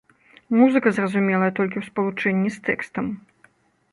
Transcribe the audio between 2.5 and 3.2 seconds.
з тэкстам.